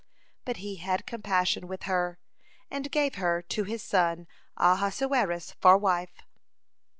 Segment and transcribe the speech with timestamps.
[0.45, 2.17] But he had compassion with her,
[2.71, 4.25] and gave her to his son
[4.57, 6.23] Ahasuerus for wife.